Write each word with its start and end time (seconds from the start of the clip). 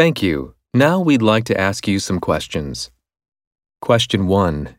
Thank 0.00 0.22
you. 0.22 0.54
Now 0.72 0.98
we'd 0.98 1.20
like 1.20 1.44
to 1.44 1.60
ask 1.60 1.86
you 1.86 1.98
some 1.98 2.20
questions. 2.20 2.90
Question 3.82 4.26
1. 4.28 4.74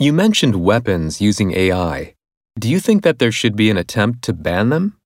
You 0.00 0.12
mentioned 0.12 0.56
weapons 0.56 1.20
using 1.20 1.54
AI. 1.54 2.16
Do 2.58 2.68
you 2.68 2.80
think 2.80 3.04
that 3.04 3.20
there 3.20 3.30
should 3.30 3.54
be 3.54 3.70
an 3.70 3.76
attempt 3.76 4.22
to 4.22 4.32
ban 4.32 4.70
them? 4.70 4.98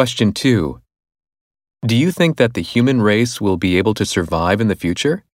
Question 0.00 0.32
2. 0.32 0.80
Do 1.84 1.94
you 1.94 2.10
think 2.10 2.38
that 2.38 2.54
the 2.54 2.62
human 2.62 3.02
race 3.02 3.38
will 3.38 3.58
be 3.58 3.76
able 3.76 3.92
to 3.92 4.06
survive 4.06 4.58
in 4.58 4.68
the 4.68 4.74
future? 4.74 5.24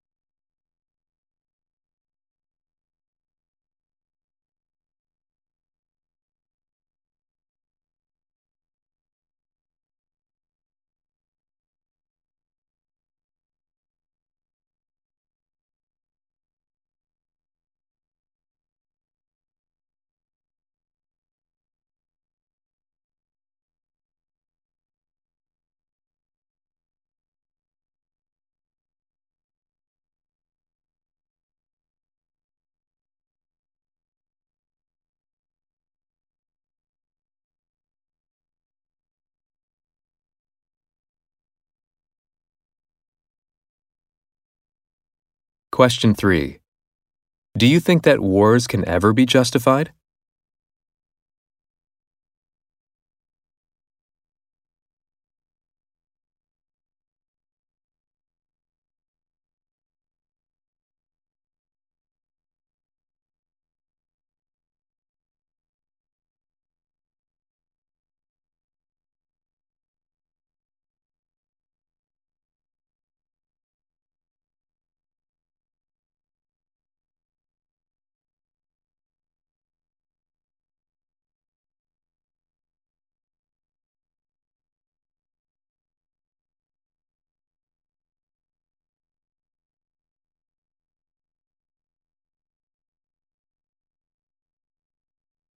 Question 45.77 46.14
3. 46.14 46.58
Do 47.58 47.66
you 47.66 47.80
think 47.80 48.02
that 48.05 48.20
wars 48.20 48.66
can 48.66 48.82
ever 48.88 49.12
be 49.12 49.27
justified? 49.27 49.92